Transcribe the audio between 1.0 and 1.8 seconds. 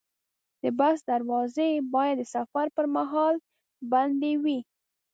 دروازې